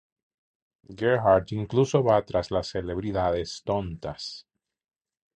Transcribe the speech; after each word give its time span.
Gerhardt 1.01 1.51
incluso 1.55 2.01
va 2.07 2.15
tras 2.31 2.49
las 2.57 2.71
celebridades 2.77 3.51
'tontas'. 3.65 4.31